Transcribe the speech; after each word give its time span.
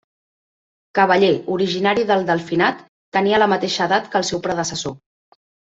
Cavaller, 0.99 1.29
originari 1.57 2.07
del 2.13 2.27
Delfinat, 2.31 2.83
tenia 3.19 3.45
la 3.45 3.53
mateixa 3.55 3.89
edat 3.91 4.13
que 4.13 4.23
el 4.23 4.31
seu 4.33 4.45
predecessor. 4.49 5.03